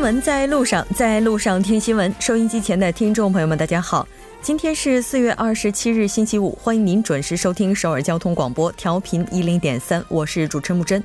[0.00, 2.10] 新闻在路上，在路上听新闻。
[2.18, 4.08] 收音机前的听众朋友们，大家好，
[4.40, 11.04] 今天是四月二十七日，星期五，欢迎您准时收听首尔交通广播，调频一零点三，我是主持人木真。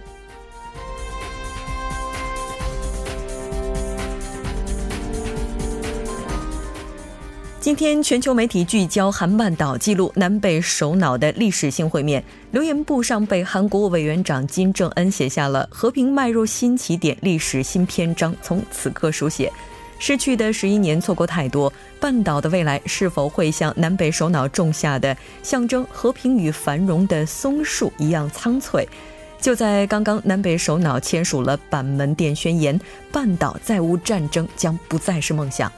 [7.65, 12.24] 今天全球媒体聚焦韩半岛，记录南北首脑的历史性会面。
[12.51, 19.51] 留言簿上被韩国委员长金正恩写下了“和平迈入新起点，历史新篇章”，从此刻书写。
[19.97, 28.88] 失去的十一年错过太多，半岛的未来是否会像南北首脑种下的象征和平与繁荣的松树一样苍翠？
[29.41, 32.80] 就在刚刚，南北首脑签署了板门店宣言，
[33.11, 35.72] 半岛再无战争将不再是梦想。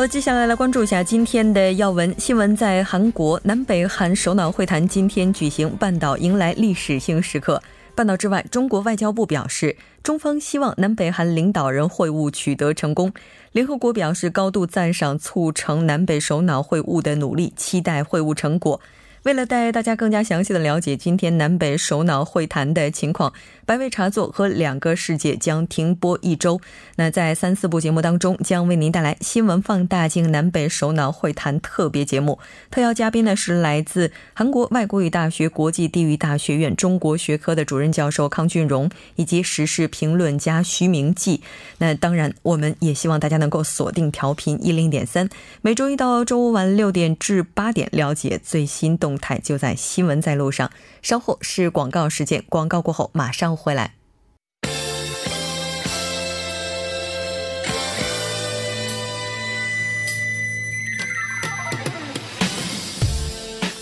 [0.00, 2.56] 好，接下来来关注一下今天的要闻新闻。
[2.56, 7.62] 在韩国，南北韩首脑会谈今天举行，半岛迎来历史性时刻。
[7.94, 13.12] 半岛之外，中国外交部表示，中方希望南北韩领导人会晤取得成功。
[13.52, 18.80] 联合国表示高度赞赏促成南北首脑会晤的努力，期待会晤成果。
[19.24, 23.30] 为了带大家更加详细的了解今天南北首脑会谈的情况，
[23.70, 26.60] 百味茶座和两个世界将停播一周。
[26.96, 32.40] 那在三四部节目当中，将为您带来新闻放大镜南北首脑会谈特别节目。
[32.68, 41.40] 特邀嘉宾呢是来自韩国外国语大学国际地域大学院中国学科的主任教授康俊荣，以及时事评论家徐明季。
[41.78, 45.28] 那当然，我们也希望大家能够锁定调频一零点三，
[45.62, 48.98] 每周一到周五晚六点至八点，了解最新。
[48.98, 50.68] 动态就在新闻在路上，
[51.00, 53.92] 稍后是广告时间，广告过后马上回来。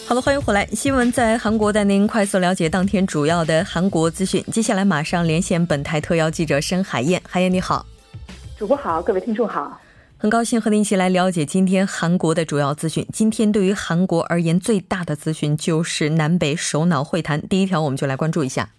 [0.06, 4.42] 好了，欢迎回来，新闻在韩国带您快速了解当天主要的韩国资讯。
[4.50, 7.84] 接下来马上连线本台特邀记者申海燕，海燕你好，
[8.58, 9.78] 主播好，各位听众好。
[10.16, 13.06] 很高兴和您一起来了解今天韩国的主要资讯。
[13.12, 17.47] 今天对于韩国而言，最大的资讯就是南北首脑会谈。
[17.47, 18.70] 第一条，我们就来关注一下。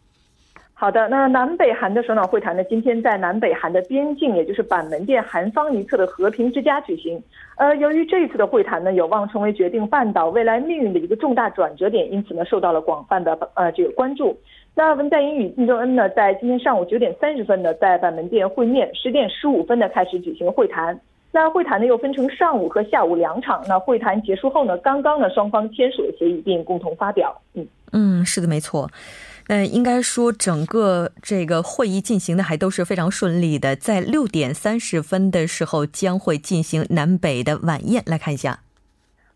[0.82, 2.64] 好的，那南北韩的首脑会谈呢？
[2.64, 7.22] 今天在南北韩的边境，也就是板门店韩方一侧的和平之家举行。
[7.58, 14.34] 呃，由于这一次的会谈呢，有望成为决定半岛未来命运的一个重大转折点，因此呢，受到了广泛的呃这个关注。
[14.74, 20.98] 那文在寅与金正恩呢，在今天上午九点三十分呢，在板门店会面，十点十五分呢开始举行会谈。
[21.32, 23.62] 那会谈呢又分成上午和下午两场。
[23.68, 27.38] 那会谈结束后呢，刚刚呢双方签署了协议并共同发表。
[27.54, 28.90] 嗯嗯，是的，没错。
[29.50, 33.76] 嗯，应该说整个这个会议进行的还都是非常顺利的。
[33.76, 38.60] 在六点三十分的时候将会进行南北的晚宴，来看一下。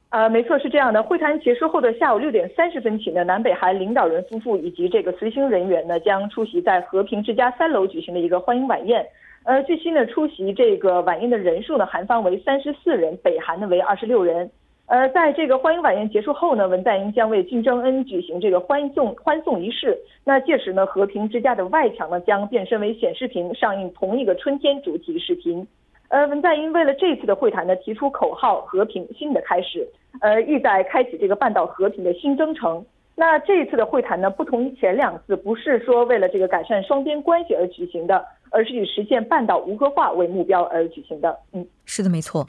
[0.09, 1.01] 呃，没错，是这样的。
[1.01, 9.03] 会谈结束后的下午六点三十分起呢，南北韩领导人夫妇以及这个随行人员呢将出席在和平之家三楼举行的一个欢迎晚宴。
[9.45, 14.47] 呃，据悉呢，出席这个晚宴的人数呢，韩方为三十四人，北韩呢为二十六人。
[14.94, 19.98] 呃，在这个欢迎晚宴结束后呢，文在寅将为金正恩举行这个欢送欢送仪式。
[20.24, 25.68] 那届时呢，和平之家的外墙呢将变身为显示屏，上映同一个春天主题视频。
[26.09, 29.84] 呃，文在寅为了这次的会谈呢，提出口号“和平新的开始”，
[30.22, 32.86] 呃，意在开启这个半岛和平的新征程。
[33.16, 38.24] 那这一次的会谈呢，不同于前两次，不是说为了这个改善双边关系而举行的。
[38.56, 41.36] 而是以实现半岛无核化为目标而举行的。
[41.54, 42.48] 嗯，是的，没错。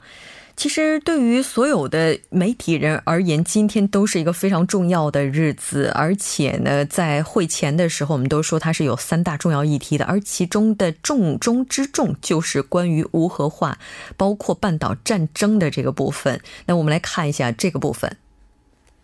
[0.55, 5.91] 其实对于所有的媒体人而言，今天都是一个非常重要的日子。
[5.93, 13.77] 而且呢，在会前的时候，我们都说它是有三大重要议题的，而其中的重中之重就是关于无核化，
[14.15, 16.39] 包括半岛战争的这个部分。
[16.65, 18.09] 那我们来看一下这个部分。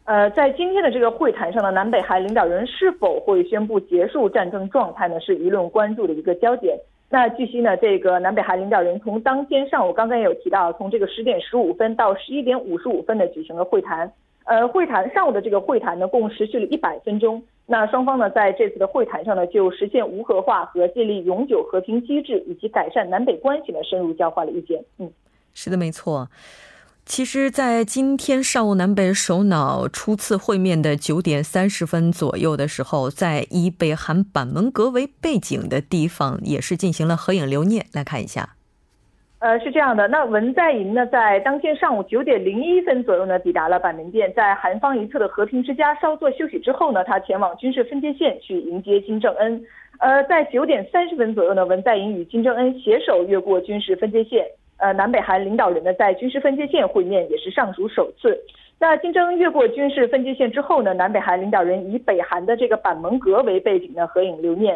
[0.06, 5.20] 呃，在今天的这个会谈上呢，南北韩领导人是否会宣布结束战争状态呢？
[5.20, 6.78] 是舆论关注的一个焦点。
[7.14, 14.10] 那据悉呢，这个南北韩领导人从当天上午刚刚也有提到，从这个十点十五分到十一点五十五分的举行了会谈。
[14.46, 17.44] 呃，会谈上午的这个会谈呢，共持续了一百分钟。
[17.66, 24.82] 那双方呢，在这次的会谈上呢，就实现无核化和建立永久和平机制以及改善南北关系呢，深入交换了意见。
[24.98, 25.12] 嗯，
[25.54, 26.30] 是的，没错。
[27.04, 37.88] 其实，在今天上午南北首脑初次会面的九点三十分左右的时候，在以北韩板门阁为背景的地方，也是进行了合影留念。
[37.92, 38.56] 来看一下，
[39.40, 40.08] 呃，是这样的。
[40.08, 49.62] 那文在寅呢，在当天上午九点零一分左右呢，抵达了板门店，在韩方一侧的和平之家稍作休息之后呢，他前往军事分界线去迎接金正恩。
[50.00, 54.46] 呃，在九点三十分左右呢，文在寅与金正恩携手越过军事分界线。
[54.82, 58.38] 呃，南北韩领导人呢在军事分界线会面也是尚属首次。
[58.80, 64.76] 那金正恩越过军事分界线之后呢，南北韩领导人以北韩的这个板门阁为背景呢合影留念。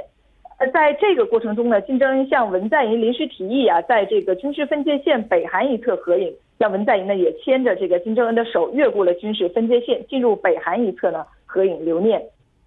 [0.59, 6.31] 呃，在这个过程中呢，金正恩向文在寅临时提议啊，在这个军事分界线北韩一侧合影。
[6.59, 12.21] 那文在寅呢也牵着这个金正恩的手越过了军事分界线，进入北韩一侧呢合影留念。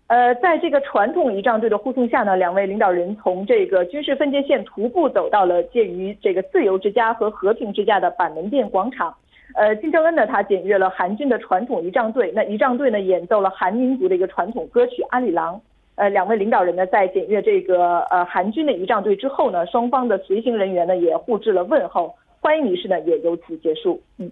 [0.08, 9.14] 呃，在这个传统仪仗队的护送下呢，两位领导人从这个军事分界线徒步走到了介于这个自由之家和和平之家的板门店广场。
[9.54, 15.56] 呃，金正恩呢，他检阅了韩军的传统仪仗队，那仪仗队呢演奏了韩民族的一个传统歌曲《阿里郎》。
[15.96, 24.00] 呃，两位领导人呢在检阅这个呃韩军的仪仗队之后呢，双方的随行人员呢也互致了问候，欢迎仪式呢也由此结束。
[24.16, 24.30] 嗯。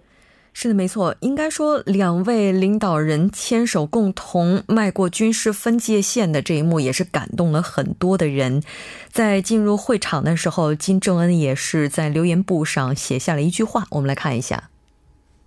[0.59, 1.13] 是的，没错。
[1.19, 8.63] 应该说，两位领导人牵手共同迈过军事分界线的这一幕，也是感动了很多的人。
[9.09, 14.63] 在进入会场的时候，金正恩也是在留言簿上写下了一句话，我们来看一下。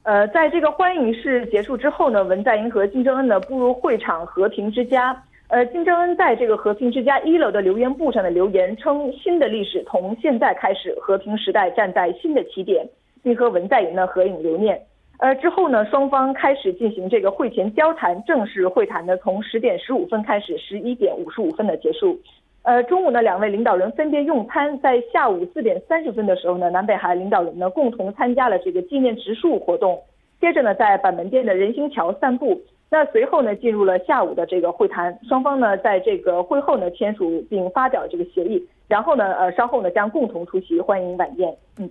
[0.04, 5.20] 呃，在这个欢迎仪式结束之后呢，文在寅和金正恩呢步入会场和平之家。
[5.48, 12.88] 呃，金正恩在这个和平之家一楼的留言簿上的留言称：“新的历史从现在开始，和平时代站在新的起点。”
[13.22, 14.80] 并和文在寅呢合影留念。
[15.20, 22.18] 呃，之后呢，双方开始进行这个会前交谈，正式会谈呢从十点十五分开始，十一点五十五分的结束。
[22.62, 30.02] 呃，中午呢，两位领导人分别用餐，在下午四点三十分的时候呢，南北韩领导人呢共同参加了这个纪念植树活动，
[30.40, 32.58] 接着呢，在板门店的人行桥散步。
[32.88, 41.54] 那随后呢，进入了下午的这个会谈，双方呢在这个会后呢签署并发表这个协议，然后呢，呃，稍后呢将共同出席欢迎晚宴。
[41.78, 41.90] 嗯。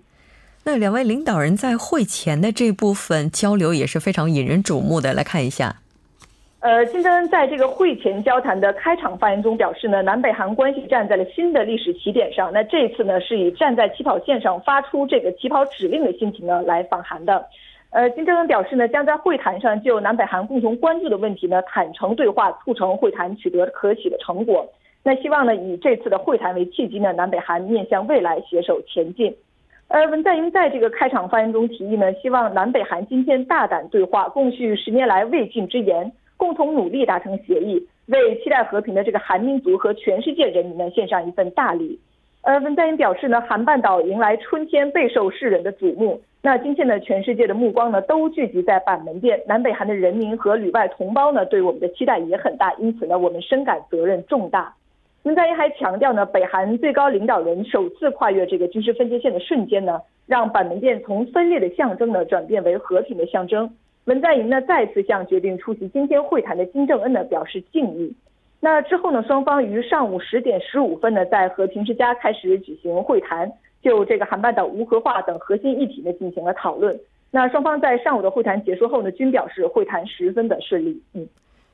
[0.71, 5.75] 那两位领导人在会前的这部分交流也是非常引人瞩目的，来看一下。
[6.60, 12.54] 呃，金正恩在这个会前交谈的开场发言中表示呢，南北韩关系站在了新的历史起点上。
[12.54, 17.44] 那这次呢，是以站在起跑线上发出这个起跑指令的心情呢来访韩的。
[17.89, 24.71] 呃，金正恩表示呢，将在会谈上就南北韩共同关注的问题呢坦诚对话，促成会谈取得可喜的成果。
[25.01, 29.36] 那希望呢，以这次的会谈为契机呢，南北韩面向未来携手前进。
[29.90, 42.00] 呃，文在寅在这个开场发言中提议呢，希望南北韩今天大胆对话，共叙十年来未尽之言，共同努力达成协议，为期待和平的这个韩民族和全世界人民呢献上一份大礼。
[42.44, 46.22] 呃，文在寅表示呢，韩半岛迎来春天，备受世人的瞩目。
[46.44, 54.72] 那今天呢，全世界的目光呢都聚集在板门店，南北韩的人民和旅外同胞呢对我们的期待也很大，因此呢，我们深感责任重大。
[55.24, 63.69] 文在寅还强调呢，北韩最高领导人首次跨越这个军事分界线的瞬间呢，让板门店从分裂的象征呢转变为和平的象征。
[64.06, 68.16] 文在寅呢再次向决定出席今天会谈的金正恩呢表示敬意。
[68.62, 73.51] 那之后呢，双方于上午十点十五分呢，在和平之家开始举行会谈，
[73.81, 76.98] 就这个韩半岛无核化等核心议题呢进行了讨论。
[77.30, 81.01] 那双方在上午的会谈结束后呢，均表示会谈十分的顺利。
[81.13, 81.27] 嗯。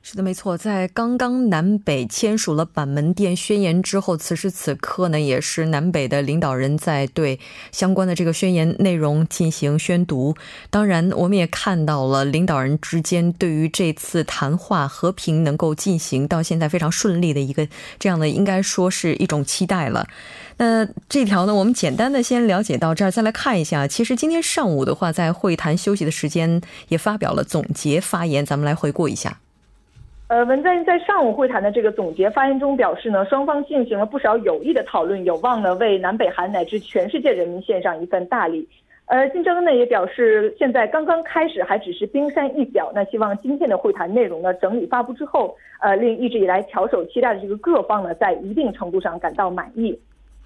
[0.08, 7.40] 是的，没错，在刚刚南北签署了板门店宣言之后，此时此刻呢，也是南北的领导人在对
[7.72, 10.36] 相关的这个宣言内容进行宣读。
[10.70, 17.66] 当然，我们也看到了领导人之间对于这次谈话和平能够进行到现在非常顺利的一个
[17.98, 20.06] 这样的，应该说是一种期待了。
[20.58, 23.88] 那这条呢，我们简单的先了解到这儿，再来看一下。
[23.88, 29.40] 其实今天上午的话，在会谈休息的时间也发表了总结发言，咱们来回顾一下。
[30.28, 38.68] 呃，文在寅在上午会谈的这个总结发言中表示呢，双方进行了不少有益的讨论，有望呢为南北韩乃至全世界人民献上一份大礼。
[39.04, 42.90] 呃，金正恩呢也表示，现在刚刚开始，还只是冰山一角。
[42.92, 49.96] 那希望今天的会谈内容呢整理发布之后，呃，令一直以来翘首期待的这个各方呢，在一定程度上感到满意。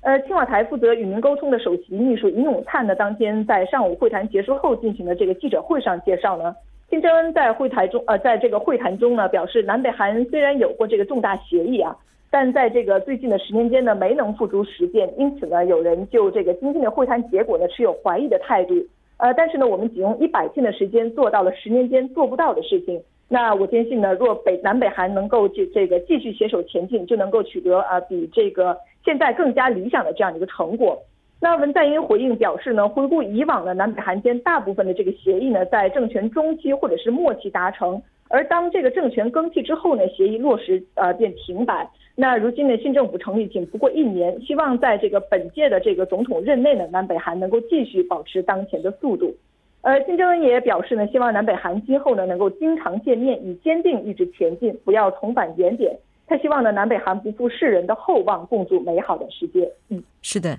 [0.03, 6.55] 呃，青瓦台负责与民沟通的首席秘书尹永灿呢，当天在上午会谈结束后进行的这个记者会上介绍呢。
[6.91, 11.97] 金正恩在会谈中，呃，在这个会谈中呢，表示南北韩虽然有过这个重大协议啊，
[12.33, 18.75] 但在这个最近的十年间呢，没能付诸实践，因此呢，有人就这个今天的会谈结果呢，持有怀疑的态度。
[19.19, 23.01] 呃，但是呢，我们只用一百天的时间做到了十年间做不到的事情。
[23.29, 31.01] 那我坚信呢，若北南北韩能够这这个继续携手前进，就能够取得啊比这个现在更加理想的这样一个成果。
[31.43, 41.89] 那文在寅回应表示呢，回顾以往的南北韩间大部分的这个协议呢，在政权中期或者是末期达成，而当这个政权更替之后呢，协议落实呃便停摆。
[42.15, 49.35] 那如今呢，新政府成立仅不过一年，希望在这个本届的这个总统任内呢，南北韩能够继续保持当前的速度。
[49.81, 55.97] 呃，金正恩也表示呢，希望南北韩今后呢能够经常见面，以坚定意志前进，不要重返原点。
[56.27, 59.69] 他希望呢，南北韩不负世人的厚望，共筑美好的世界。
[59.89, 60.57] 嗯，是的。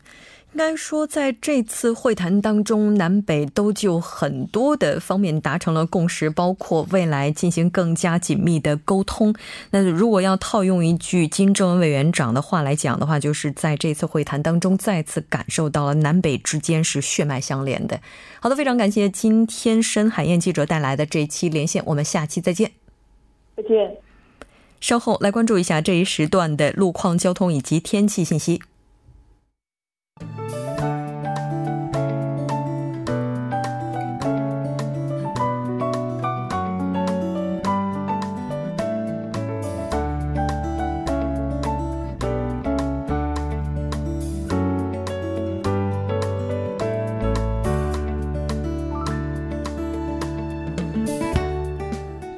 [0.54, 9.34] 应该说，在这次会谈当中，南北都就很多的方面达成了共识，包括未来进行更加紧密的沟通。
[9.72, 18.02] 那如果要套用一句金正恩委员长的话来讲的话，就是在这次会谈当中，再次感受到了南北之间是血脉相连的。
[18.42, 22.72] 好的，非常感谢今天深海燕记者带来的这一期连线，我们下期再见。
[23.56, 23.96] 再见。
[24.82, 28.62] 稍后来关注一下这一时段的路况、交通以及天气信息。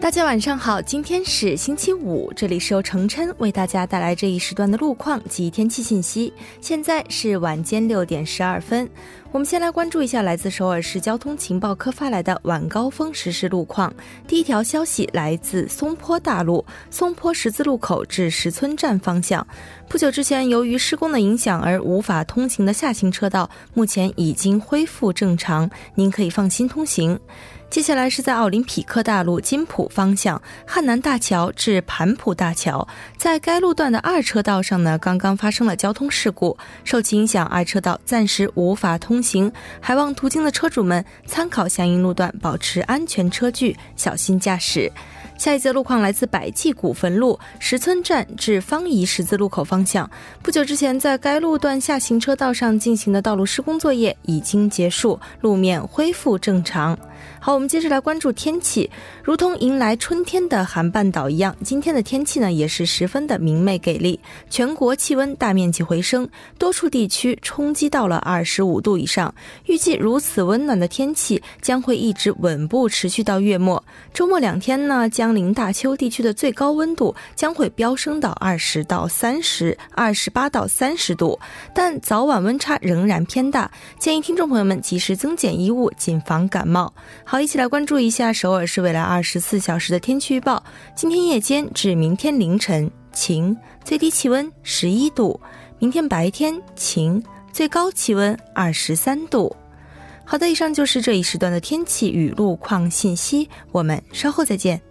[0.04, 6.34] 大家晚上好，今天是星期五，这里是由程琛为大家带来这一时段的路况及天气信息。
[6.60, 8.90] 现在是晚间六点十二分，
[9.32, 13.94] 我们先来关注一下来自首尔市交通情报科发来的晚高峰实时路况。
[14.28, 19.48] 第一条消息来自松坡大路松坡十字路口至石村站方向，
[19.88, 27.18] 不久之前由于施工的影响而无法通行的下行车道，目前已经恢复正常，您可以放心通行。
[27.74, 32.88] 接下来是在奥林匹克大路金浦方向汉南大桥至盘浦大桥，
[33.18, 39.52] 在该路段的二车道上呢，刚刚发生了交通事故，受其影响，二车道暂时无法通行，
[39.82, 44.92] 还望途经的车主们参考相应路段，保持安全车距，小心驾驶。
[45.38, 50.10] 下一则路况来自百济古坟路石村站至方怡十字路口方向。
[50.42, 56.98] 不久之前，在该路段下行车道上进行的道路施工作业已经结束，路面恢复正常。
[57.40, 58.90] 好，我们接着来关注天气。
[59.22, 64.18] 如同迎来春天的韩半岛一样，今天的天气呢也是十分的明媚给力，
[64.50, 69.34] 全国气温大面积回升，多处地区冲击到了二十五度以上。
[69.66, 73.84] 预计如此温暖的天气将会一直稳步持续到月末。
[74.14, 81.40] 周末两天呢将，江陵大邱地区的最高温度将会飙升到二十到三十二十八到三十度，
[81.74, 86.94] 但早晚温差仍然偏大，建议听众朋友们及时增减衣物，谨防感冒。
[87.24, 90.62] 好，一起来关注一下首尔市未来二十四小时的天气预报。
[90.94, 95.40] 今天夜间至明天凌晨晴，最低气温十一度；
[95.80, 99.56] 明天白天晴，最高气温二十三度。
[100.26, 104.82] 好的，以上就是这一时段的天气与路况信息，我们稍后再见。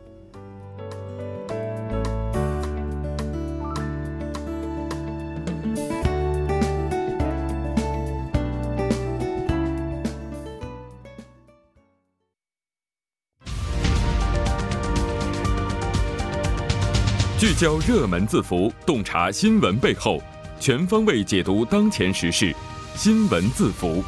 [17.42, 20.22] 聚焦热门字符，洞察新闻背后，
[20.60, 22.54] 全方位解读当前时事。
[22.94, 24.00] 新闻字符。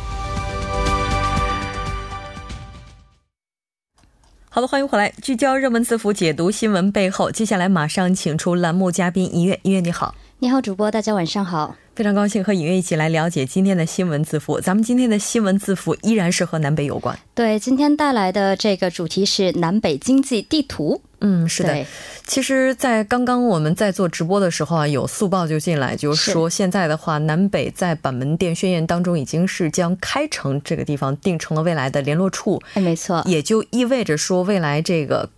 [4.48, 7.28] 好的，欢迎回来，聚焦热门字符，解读新闻背后。
[7.28, 11.74] 接下来马上请出栏目嘉宾一月，一月你好，你好，主播，大家晚上好。
[11.94, 14.60] 非常高兴和尹月一起来了解今天的新闻字符。
[14.60, 17.16] 咱们今天的新闻字符依然是和南北有关。
[17.36, 21.00] 对，今天带来的这个主题是南北经济地图。
[21.20, 21.86] 嗯，是的。
[22.26, 32.60] 其实，在刚刚我们在做直播的时候啊，有速报就进来，就是说现在的话，南北在板门店宣言当中已经是将开城这个地方定成了未来的联络处。
[32.74, 33.22] 哎，没错。
[33.24, 35.30] 也就意味着说，未来这个。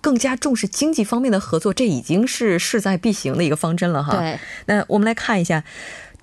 [0.00, 4.16] 更加重视经济方面的合作，这已经是势在必行的一个方针了哈。
[4.16, 5.62] 对，那我们来看一下。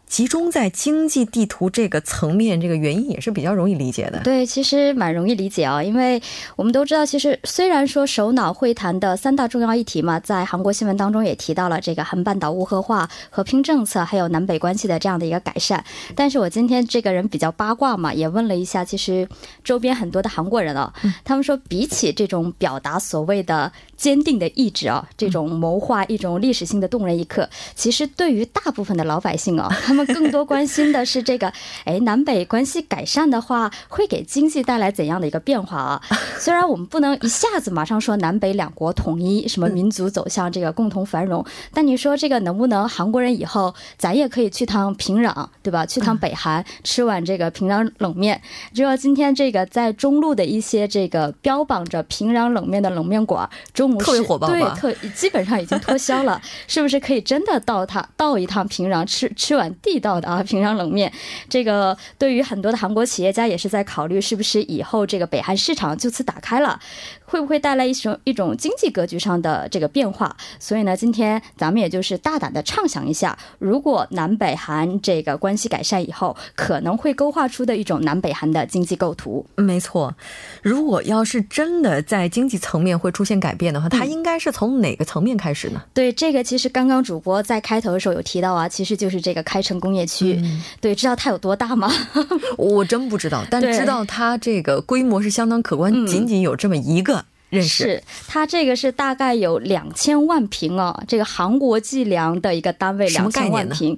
[0.08, 4.22] 集中在经济地图这个层面，这个原因也是比较容易理解的。
[4.24, 6.20] 对，其实蛮容易理解啊，因为
[6.56, 15.84] 我们都知道，其实虽然说首脑会谈的三大重要议题嘛，在韩国新闻当中也提到了这个韩半岛无核化、和平政策，还有南北关系的这样的一个改善。
[16.16, 19.28] 但是我今天这个人比较八卦嘛，也问了一下，其实
[19.64, 20.94] 周边很多的韩国人啊，
[21.26, 31.52] 他们说比起这种表达所谓的坚定的意志啊，这种谋划一种历史性的动人一刻，其实对于大部分的老百姓啊，他们更多关心的是这个，
[31.86, 36.02] 哎，南北关系改善的话，会给经济带来怎样的一个变化啊？
[36.40, 45.86] 虽然我们不能一下子马上说南北两国统一，什么民族走向这个共同繁荣，但你说这个能不能韩国人以后咱也可以去趟平壤，对吧？
[45.86, 48.40] 去趟北韩吃碗这个平壤冷面。
[48.74, 59.74] 只要今天这个在中路的一些这个标榜着平壤冷面的冷面馆，中午特别火爆对，特基本上已经脱销了， 是不是可以真的到他到一趟平壤吃吃碗？
[59.88, 61.12] 地道的啊， 平壤冷面。
[61.50, 66.80] 这个对于很多的韩国企业家也是在考虑，是不是以后这个北韩市场就此打开了，
[67.26, 70.36] 会不会带来一种一种经济格局上的这个变化？
[70.60, 79.46] 所以呢，今天咱们也就是大胆的畅想一下，如果南北韩这个关系改善以后，可能会勾画出的一种南北韩的经济构图。
[79.56, 80.14] 没错，
[80.62, 85.82] 如果要是真的在经济层面会出现改变的话，它应该是从哪个层面开始呢？
[85.94, 90.42] 对，这个其实刚刚主播在开头的时候有提到啊，其实就是这个开城工业区。
[90.82, 91.92] 对，知道它有多大吗？
[92.58, 97.24] 我真不知道，但知道它这个规模是相当可观，仅仅有这么一个。
[97.50, 103.98] 认识，是它这个是大概有两千万平啊，这个韩国计量的一个单位，两千万平。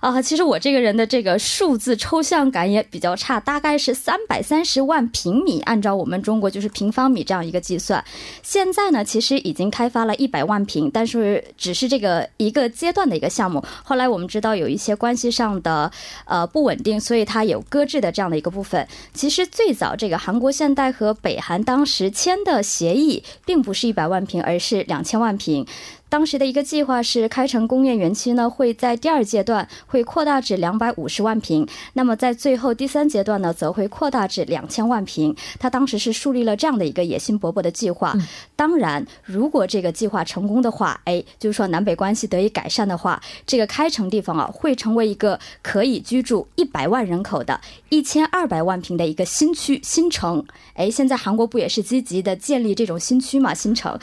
[0.00, 8.02] 啊，其实我这个人的这个数字抽象感也比较差，大概是三百三十万平米，按照我们中国就是平方米这样一个计算。
[8.42, 13.62] 现在呢，其实已经开发了一百万平，但是只是这个一个阶段的一个项目。
[13.84, 15.92] 后来我们知道有一些关系上的
[16.24, 18.88] 呃不稳定，所以它有搁置的这样的一个部分。
[19.12, 25.66] 其实最早这个韩国现代和北韩当时签的协议，并不是一百万平，而是两千万平。
[26.10, 35.34] 当时的一个计划是，开城工业园区呢会在第二阶段会扩大至两百五十万平，那么在最后第三阶段呢则会扩大至两千万平。
[35.60, 38.14] 他当时是树立了这样的一个野心勃勃的计划。
[38.56, 50.44] 当然，如果这个计划成功的话，哎，就是说南北关系得以改善的话，这个开城地方啊会成为一个可以居住一百万人口的一千二百万平的一个新区新城。
[50.74, 53.54] 哎，现在韩国不也是积极的建立这种新区嘛？
[53.54, 53.96] 新城。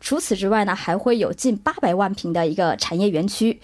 [0.00, 3.58] 除此之外呢，还会有近八百万平的一个产业园区。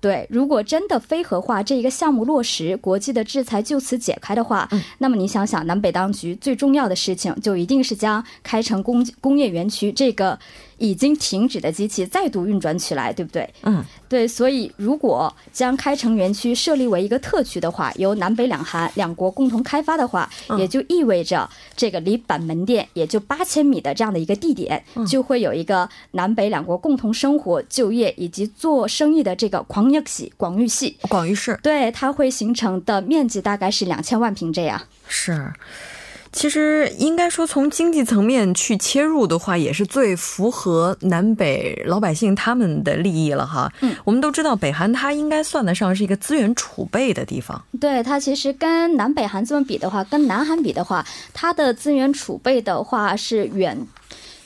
[0.00, 4.66] 对，如果真的非核化这一个项目落实，国际的制裁就此解开的话，
[4.96, 10.38] 那么你想想，南北当局最重要的事情，就一定是将开城工工业园区这个。
[10.80, 13.48] 已经停止的机器再度运转起来，对不对？
[13.62, 14.26] 嗯，对。
[14.26, 31.58] 所以，如果将开城园区设立为一个特区的话，由南北两韩两国共同开发的话，也就意味着这个离板门店也就八千米的这样的一个地点，就会有一个南北两国共同生活、就业以及做生意的这个广域系广域系广域市。
[31.62, 34.80] 对，它会形成的面积大概是两千万平这样。
[35.06, 35.52] 是。
[36.32, 43.70] 其实应该说，从经济层面去切入的话，也是最符合南北老百姓他们的利益了哈。
[43.80, 47.60] 嗯，我们都知道，北韩它应该算得上是一个资源储备的地方。
[47.80, 53.76] 对它其实跟南北韩这么比的话，跟南韩比的话，它的资源储备的话是远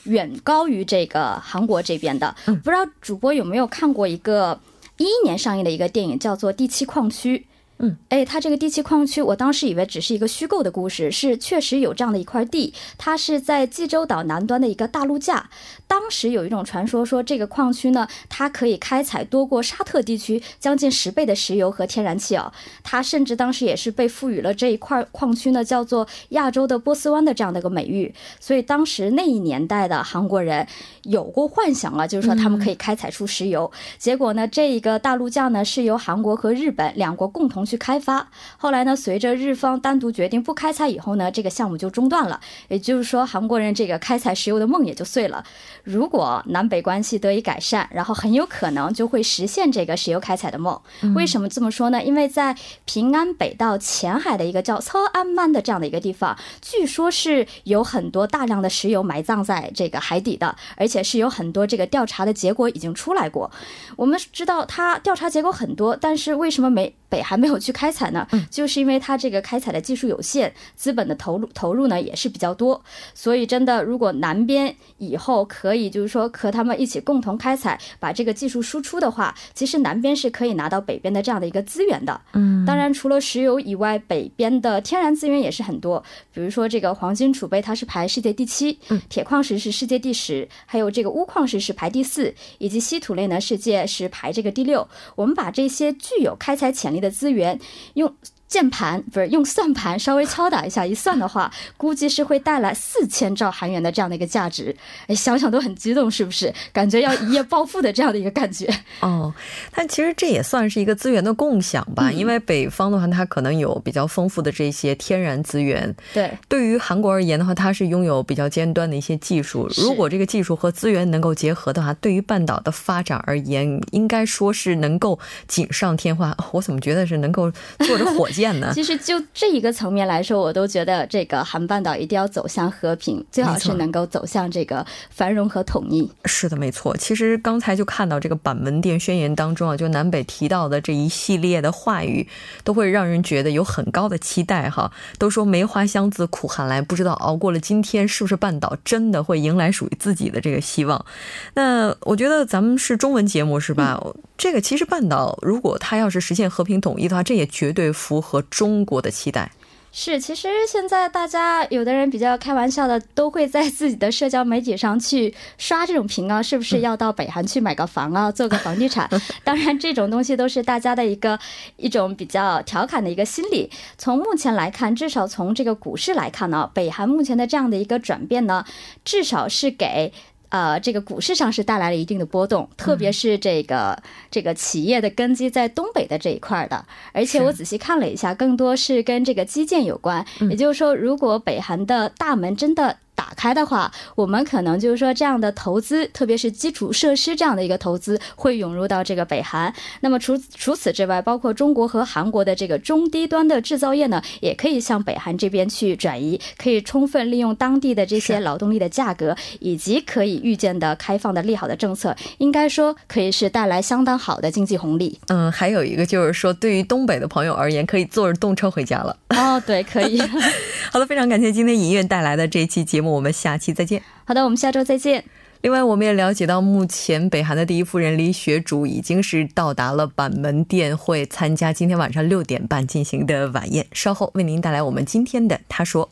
[0.05, 2.35] 远高于这个韩国这边的。
[2.45, 4.59] 不知道主播有没有看过一个
[4.97, 7.37] 一一年上映的一个电影，叫做《第七矿区》。
[7.79, 15.49] 嗯，哎，它这个第七矿区，我当时以为只是一个虚构的故事，是确实有这样的一块地，它是在济州岛南端的一个大陆架。
[15.87, 22.53] 当时有一种传说说，这个矿区呢，它可以开采多过沙特地区将近十倍的石油和天然气哦。
[22.83, 28.13] 它甚至当时也是被赋予了这一块矿区呢，叫做亚洲的波斯湾的这样的一个美誉。
[28.39, 30.65] 所以当时那一年代的韩国人
[31.03, 33.69] 有过幻想啊，就是说他们可以开采出石油。
[33.97, 37.65] 结果呢，这一个大陆架呢，是由韩国和日本两国共同。
[37.65, 42.39] 去开发，后来呢，随着日方单独决定不开采以后呢，这个项目就中断了。
[42.67, 45.43] 也就是说，韩国人这个开采石油的梦也就碎了。
[45.85, 50.77] 如果南北关系得以改善，然后很有可能就会实现这个石油开采的梦。
[51.15, 52.03] 为什么这么说呢？
[52.03, 52.53] 因为在
[52.85, 63.49] 平安北道前海的一个叫操安曼的这样的一个地方，据说是有很多大量的石油埋葬在这个海底的，而且是有很多这个调查的结果已经出来过。
[63.95, 66.93] 我们知道它调查结果很多，但是为什么没？
[67.07, 82.19] 北还没有去开采呢，就是因为它这个开采的技术有限，资本的投入投入呢也是比较多，所以真的如果南边以后可以就是说和他们一起共同开采，把这个技术输出的话，其实南边是可以拿到北边的这样的一个资源的。
[82.33, 94.85] 嗯，当然除了石油以外，北边的天然资源也是很多，比如说这个黄金储备它是排世界第七，铁矿石是世界第十，还有这个钨矿石是排第四，以及稀土类呢世界是排这个第六。
[95.15, 96.95] 我们把这些具有开采潜力。
[97.05, 97.59] 的资源
[97.93, 98.11] 用。
[98.47, 104.75] 键盘不是用算盘稍微敲打一下，一算的话， 估计是会带来四千兆韩元的这样的一个价值。
[105.07, 106.53] 哎，想想都很激动，是不是？
[106.71, 108.71] 感觉要一夜暴富的这样的一个感觉。
[109.01, 109.33] 哦，
[109.73, 115.93] 但其实这也算是一个资源的共享吧，因为北方的话，它可能有比较丰富的这些天然资源。
[116.13, 119.67] 对，对于韩国而言的话，它是拥有比较尖端的一些技术。
[119.75, 126.35] 如果这个技术和资源能够结合的话，对于半岛的发展而言，应该说是能够锦上添花。
[126.51, 128.34] 我怎么觉得是能够坐着火箭？
[128.35, 128.71] 见呢？
[128.73, 136.09] 其实就这一个层面来说，我都觉得这个韩半岛一定要走向和平，最好是能够走向这个繁荣和统一。
[136.25, 136.95] 是的，没错。
[136.97, 142.27] 其实刚才就看到这个板门店宣言当中啊，就南北提到的这一系列的话语，
[142.63, 144.91] 都会让人觉得有很高的期待哈。
[145.17, 151.05] 都说梅花香自苦寒来，不知道熬过了今天，是不是半岛真的会迎来属于自己的这个希望？
[151.53, 154.01] 那我觉得咱们是中文节目是吧？
[154.37, 159.51] 这个其实半岛如果它要是实现和平统一的话，这也绝对符合中国的期待。
[159.97, 169.09] 是，其实现在大家有的人比较开玩笑的，都会在自己的社交媒体上去刷这种屏啊，是不是要到北韩去买个房啊，做个房地产？
[169.45, 171.39] 当然，这种东西都是大家的一个
[171.77, 173.71] 一种比较调侃的一个心理。
[173.97, 178.65] 从目前来看，至少从这个股市来看呢，北韩目前的这样的一个转变呢，
[179.05, 180.11] 至少是给。
[180.49, 190.25] 呃，这个股市上是带来了一定的波动，特别是这个这个企业的根基在东北的这一块的，而且我仔细看了一下，更多是跟这个基建有关。
[190.49, 192.97] 也就是说，如果北韩的大门真的。
[193.35, 199.73] 打开的话，我们可能就是说这样的投资，特别是基础设施这样的一个投资会涌入到这个北韩。
[199.99, 215.19] 那么除除此之外，包括中国和韩国的这个中低端的制造业呢，也可以向北韩这边去转移，可以充分利用当地的这些劳动力的价格，以及可以预见的开放的利好的政策，应该说可以是带来相当好的经济红利。
[215.27, 219.17] 嗯，还有一个就是说，对于东北的朋友而言，可以坐着动车回家了。
[219.29, 220.21] 哦，对，可以。
[220.91, 223.13] 好的，非常感谢今天尹月带来的这一期节目。
[223.13, 224.01] 我们下期再见。
[224.25, 225.23] 好的，我们下周再见。
[225.61, 233.87] 另外，我们也了解到，目前北韩的第一夫人李雪主已经是到达了板门店，会参加今天晚上六点半进行的晚宴。
[233.91, 236.09] 稍后为您带来我们今天的他说。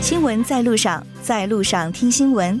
[0.00, 2.60] 新闻在路上，在路上听新闻。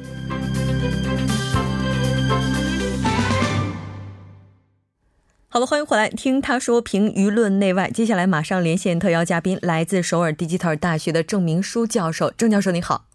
[5.50, 7.88] 好了，欢迎回来听他说评舆论内外。
[7.88, 12.30] 接下来马上连线特邀嘉宾，来自首尔 Digital 大学的郑明书教授。
[12.36, 13.06] 郑教授你好，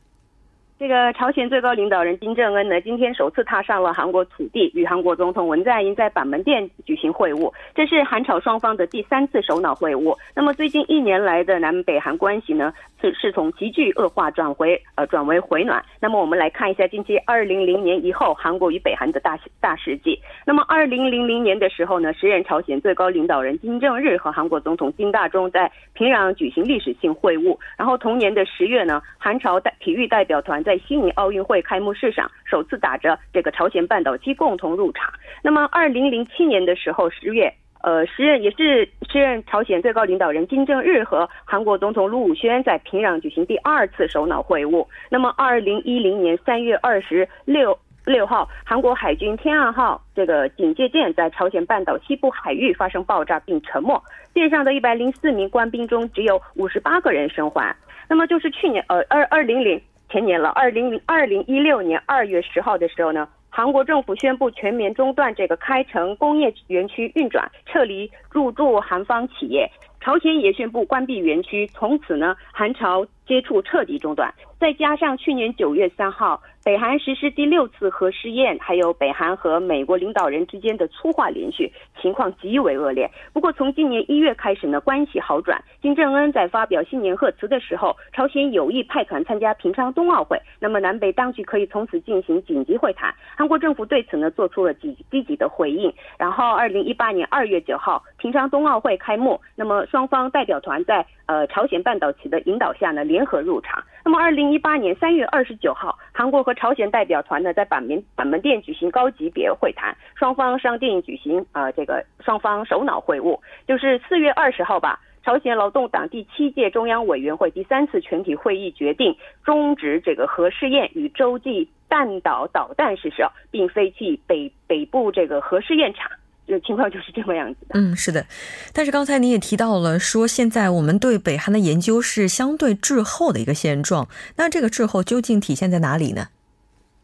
[0.78, 7.52] 这个朝鲜最高领导人金正恩呢，今天首次踏上了韩国土地，与韩国总统文在寅在板门店举行会晤。
[7.74, 10.16] 这是韩朝双方的第三次首脑会晤。
[10.36, 15.84] 那么最近一年来的南北韩关系呢，是是从急剧恶化转回呃转为回暖。
[15.98, 20.16] 那么我们来看一下近期二零零年以后韩国与北韩的大大事记。
[20.46, 27.58] 那么二零零零年的时候呢，时任朝鲜最高领导人金正日和韩国总统金大中在平壤举行历史性会晤。
[27.76, 30.62] 然后同年的十月呢，韩朝代体育代表团。
[30.68, 35.10] 在悉尼奥运会开幕式上，首次打着这个朝鲜半岛旗共同入场。
[35.42, 37.50] 那么，二零零七年的时候，十月，
[37.80, 44.86] 呃，时任也是时任朝鲜最高领导人金正日和韩国总统卢武铉在平壤举行第二次首脑会晤。
[45.08, 53.98] 那么，二零一零年三月二十六六号，韩国海军天岸号这个警戒舰在朝鲜半岛西部海域发生爆炸并沉没，
[54.34, 57.74] 舰上的一百零四名官兵中只有五十八个人生还。
[58.10, 59.80] 那么，就是去年，呃，二二零零。
[60.10, 69.70] 前年了，二零零二零一六年二月十号的时候呢，韩国政府宣布全面中断这个开城工业园区运转，撤离入驻韩方企业。
[70.00, 74.32] 朝鲜也宣布关闭园区，从此呢，韩朝接触彻底中断。
[74.58, 83.08] 再加上去年九月三号，北韩实施第六次核试验，还有北韩和美国领导人之间的粗话连续，情况极为恶劣。
[83.32, 85.62] 不过从今年一月开始呢，关系好转。
[85.80, 93.14] 金正恩在发表新年贺词的时候，朝鲜有意派团参加平昌冬奥会，那么南北当局可以从此进行紧急会谈。
[93.36, 95.92] 韩国政府对此呢做出了积积极的回应。
[96.18, 103.82] 然后二零一八年二月九号，平昌冬奥会开幕，那么双方代表团在呃朝鲜半岛旗的引导下呢联联合入场。
[104.04, 115.00] 那么二零一八年三月二十九号，韩国和朝鲜代表团呢在板门板门店举行高级别会谈，双方商定举行呃这个双方首脑会晤，就是四月二十号吧。
[115.24, 126.08] 朝鲜劳动党第七届中央委员会第三次全体会议决定终止这个核试验与洲际弹道导弹试射，并废弃北北部这个核试验场。
[126.48, 127.78] 这情况就是这么样子的。
[127.78, 128.26] 嗯，是的。
[128.72, 134.08] 但是刚才你也提到了，说现在我们对北韩的研究是相对滞后的一个现状。
[134.36, 136.28] 那这个滞后究竟体现在哪里呢？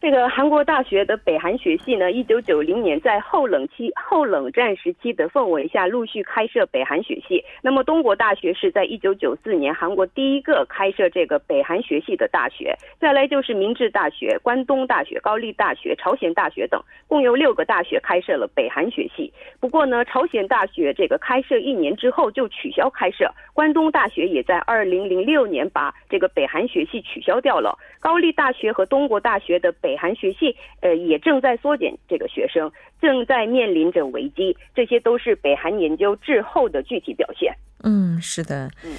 [0.05, 7.43] 这个韩国大学的北韩学系呢，一九九零年在后冷期、后冷战时期的氛围下，陆续开设北韩学系。
[7.62, 12.77] 那么东国大学是在一九九四年韩国第一个开设这个北韩学系的大学。
[13.01, 19.33] 再来就是明治大学、关东大学、高丽大学、朝鲜大学等，共有六个大学开设了北韩学系。
[19.59, 27.75] 不过呢，朝鲜大学这个开设一年之后就取消开设，关东大学也在二零零六年把这个北韩学系取消掉了。
[28.01, 34.57] 高丽大学和东国大学的北韩学系，呃，也正在缩减这个学生，正在面临着危机。
[34.75, 37.55] 这些都是北韩研究滞后的具体表现。
[37.83, 38.71] 嗯，是的。
[38.85, 38.97] 嗯，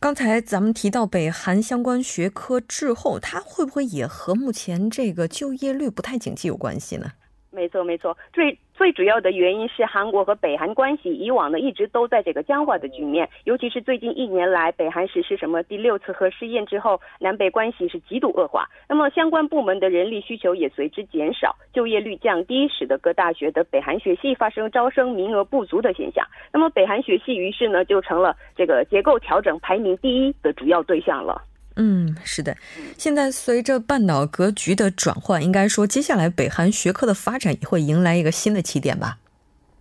[0.00, 7.12] 刚才咱们提到北韩相关学科滞后，它会不会也和目前这个就业率不太景气有关系呢？
[7.50, 8.58] 没错，没错，最。
[8.78, 18.68] 最主要的原因是韩国和北韩关系以往呢一直都在这个僵化的局面，尤其是最近一年来，北韩实施什么第六次核试验之后，南北关系是极度恶化。
[18.88, 26.24] 那么相关部门的人力需求也随之减少，就业率降低，使得各大学的北韩学系发生招生名额不足的现象。
[26.52, 31.42] 那么北韩学系于是呢就成了这个结构调整排名第一的主要对象了。
[31.78, 32.54] 嗯，是的。
[32.98, 39.16] 现在随着半岛格局的转换，应该说接下来北韩学科的发展也会迎来一个新的起点吧？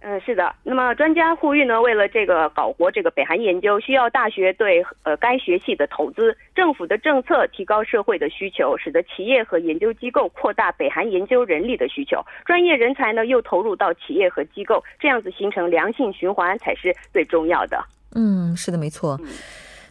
[0.01, 0.55] 嗯，是的。
[0.63, 17.83] 那么专家呼吁呢，为了这个搞活这个北韩研究，需要大学对呃该学系的投资，政府的政策提高社会的需求，使得企业和研究机构扩大北韩研究人力的需求，专业人才呢又投入到企业和机构，这样子形成良性循环才是最重要的。
[18.15, 19.19] 嗯，是的，没错。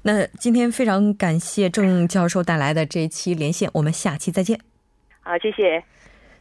[0.07, 4.61] 那今天非常感谢郑教授带来的这一期连线，我们下期再见。
[5.21, 5.83] 好，谢谢。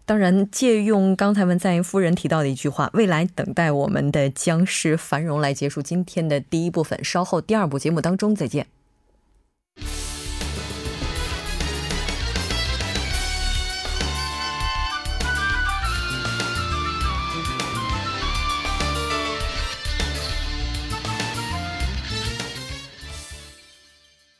[0.06, 8.68] 当然，借用刚才文在寅夫人提到的一句话：“未来等待我们的将是繁荣。”来结束今天的第一部分，稍后第二部节目当中再见。